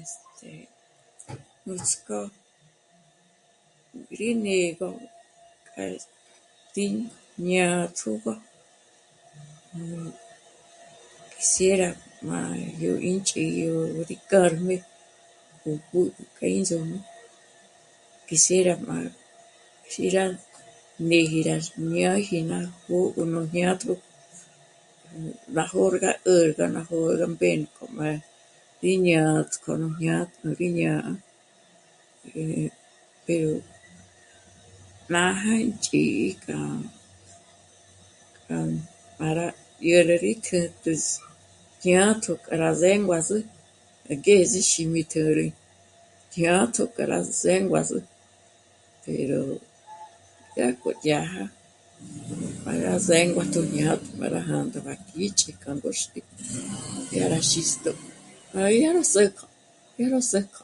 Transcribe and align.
Este... 0.00 0.52
nuts'k'ó 1.66 2.20
rí 4.16 4.28
né'egö 4.44 4.80
k'a... 5.70 5.84
t'ī̀'ī 6.72 7.02
jñátjogö... 7.46 8.32
quisiera... 11.34 11.88
má 12.28 12.38
yó 12.82 12.90
'ǐnch'i 13.04 13.42
yá 13.60 13.70
ró 13.94 14.02
ík'árm'e 14.16 14.76
gó 15.60 15.70
b'ü... 15.88 16.00
k'a 16.36 16.46
índzǔm'ü. 16.56 16.98
Quisiera 18.26 18.74
má... 18.86 18.96
jí 19.92 20.04
rá..., 20.16 20.24
mí 21.08 21.20
rá 21.48 21.54
má 21.64 21.66
ñáji 21.96 22.38
ná 22.50 22.58
jó'o 22.88 23.22
nú 23.32 23.40
jñátjo, 23.52 23.92
rá 25.56 25.64
jó'o 25.72 25.96
rá 26.04 26.10
'ä̀rä 26.16 26.64
rá 26.76 26.80
jó'o 26.88 27.10
rá 27.20 27.26
mbénk'o 27.34 27.84
má 27.96 28.08
rí 28.84 28.92
ñátko 29.06 29.70
jñátjo 29.98 30.48
rí 30.60 30.68
ñá'a, 30.78 31.12
eh... 32.40 32.68
pero... 33.26 33.52
nája 35.12 35.52
ínch'í'i 35.66 36.28
k'a... 36.42 36.60
para 39.18 39.46
yá 39.86 39.98
'ä̀räji 40.02 40.32
tjä̌rä 40.44 40.94
jñátjo 41.82 42.32
k'a 42.44 42.54
rá 42.62 42.70
zénguazü 42.82 43.38
angeze 44.12 44.60
xí 44.70 44.82
mí 44.92 45.02
tjö̌rü 45.12 45.46
jñátjo 46.34 46.84
k'a 46.94 47.04
rá 47.12 47.18
zénguazü 47.42 47.98
pero... 49.04 49.38
dyà 50.60 50.68
k'oyája 50.82 51.44
para 52.64 52.92
zénguatsü 53.08 53.60
jñátjo 53.72 54.12
para 54.20 54.40
jā̂ndā 54.48 54.94
jíchi 55.10 55.50
k'a 55.62 55.70
mbóxt'i 55.76 56.20
dyà 57.10 57.24
rá 57.32 57.38
xîstjo 57.50 57.92
'á 57.96 58.62
yá 58.82 58.92
zë̌k'ü, 59.12 59.44
dyà 59.96 60.06
rá 60.14 60.20
zë̌k'ü 60.30 60.60